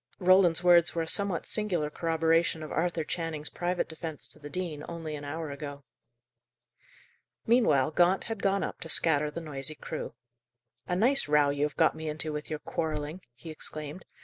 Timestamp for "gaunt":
7.91-8.23